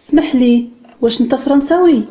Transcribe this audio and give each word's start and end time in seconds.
اسمحلي، 0.00 0.68
واش 1.02 1.20
أنت 1.20 1.34
فرنساوي؟ 1.34 2.02